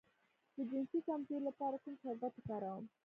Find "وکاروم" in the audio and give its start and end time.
2.35-2.85